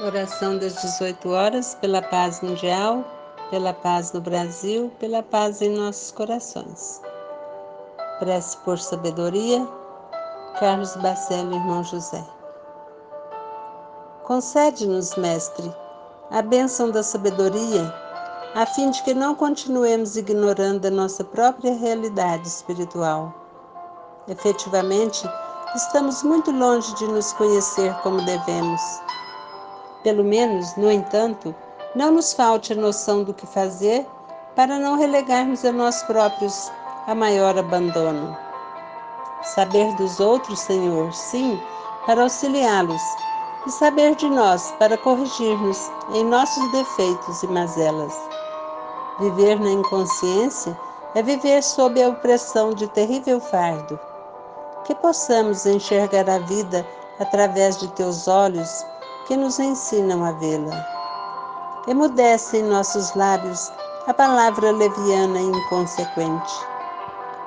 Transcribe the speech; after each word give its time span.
Oração 0.00 0.58
das 0.58 0.74
18 0.82 1.30
horas 1.30 1.76
pela 1.76 2.02
paz 2.02 2.40
mundial, 2.40 3.04
pela 3.48 3.72
paz 3.72 4.12
no 4.12 4.20
Brasil, 4.20 4.90
pela 4.98 5.22
paz 5.22 5.62
em 5.62 5.70
nossos 5.70 6.10
corações. 6.10 7.00
Prece 8.18 8.56
por 8.64 8.76
sabedoria, 8.76 9.64
Carlos 10.58 10.96
Bacello, 10.96 11.54
irmão 11.54 11.84
José. 11.84 12.24
Concede-nos, 14.24 15.14
Mestre, 15.14 15.72
a 16.32 16.42
bênção 16.42 16.90
da 16.90 17.04
sabedoria, 17.04 17.94
a 18.56 18.66
fim 18.66 18.90
de 18.90 19.00
que 19.04 19.14
não 19.14 19.32
continuemos 19.36 20.16
ignorando 20.16 20.86
a 20.86 20.90
nossa 20.90 21.22
própria 21.22 21.72
realidade 21.72 22.48
espiritual. 22.48 23.32
Efetivamente, 24.26 25.24
estamos 25.76 26.24
muito 26.24 26.50
longe 26.50 26.92
de 26.96 27.06
nos 27.06 27.32
conhecer 27.34 27.94
como 28.02 28.20
devemos 28.24 28.80
pelo 30.04 30.22
menos, 30.22 30.76
no 30.76 30.92
entanto, 30.92 31.54
não 31.96 32.12
nos 32.12 32.32
falte 32.32 32.74
a 32.74 32.76
noção 32.76 33.24
do 33.24 33.32
que 33.32 33.46
fazer 33.46 34.06
para 34.54 34.78
não 34.78 34.96
relegarmos 34.96 35.64
a 35.64 35.72
nós 35.72 36.02
próprios 36.04 36.70
a 37.06 37.14
maior 37.14 37.58
abandono. 37.58 38.36
Saber 39.42 39.92
dos 39.96 40.20
outros, 40.20 40.60
Senhor, 40.60 41.12
sim, 41.12 41.60
para 42.06 42.22
auxiliá-los, 42.22 43.02
e 43.66 43.70
saber 43.70 44.14
de 44.14 44.28
nós 44.28 44.72
para 44.78 44.96
corrigir-nos 44.98 45.90
em 46.12 46.24
nossos 46.24 46.70
defeitos 46.70 47.42
e 47.42 47.46
mazelas. 47.46 48.14
Viver 49.18 49.58
na 49.58 49.70
inconsciência 49.70 50.78
é 51.14 51.22
viver 51.22 51.62
sob 51.62 52.02
a 52.02 52.08
opressão 52.08 52.74
de 52.74 52.86
terrível 52.88 53.40
fardo. 53.40 53.98
Que 54.84 54.94
possamos 54.96 55.64
enxergar 55.64 56.28
a 56.28 56.38
vida 56.40 56.86
através 57.18 57.78
de 57.78 57.88
teus 57.92 58.28
olhos 58.28 58.84
que 59.26 59.36
nos 59.36 59.58
ensinam 59.58 60.24
a 60.24 60.32
vê-la. 60.32 60.86
Emudece 61.86 62.58
em 62.58 62.62
nossos 62.62 63.14
lábios 63.14 63.72
a 64.06 64.14
palavra 64.14 64.70
leviana 64.70 65.40
e 65.40 65.44
inconsequente. 65.44 66.52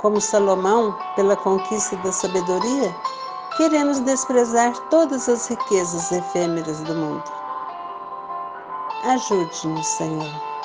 Como 0.00 0.20
Salomão, 0.20 0.96
pela 1.14 1.36
conquista 1.36 1.96
da 1.96 2.12
sabedoria, 2.12 2.94
queremos 3.56 4.00
desprezar 4.00 4.72
todas 4.90 5.28
as 5.28 5.48
riquezas 5.48 6.12
efêmeras 6.12 6.80
do 6.80 6.94
mundo. 6.94 7.24
Ajude-nos, 9.04 9.86
Senhor. 9.86 10.55